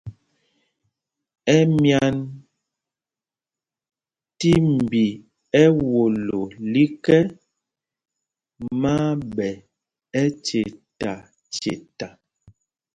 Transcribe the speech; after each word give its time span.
Ɛmyán 1.57 2.15
tí 4.39 4.51
mbi 4.73 5.03
ɛ́wolo 5.63 6.39
lîk 6.71 7.03
ɛ, 7.17 7.19
má 8.81 8.91
á 9.11 9.17
ɓɛ 9.35 9.49
ɛ́cetaceta. 10.21 12.07